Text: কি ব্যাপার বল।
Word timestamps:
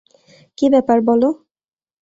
কি 0.57 0.65
ব্যাপার 0.73 0.97
বল। 1.07 1.21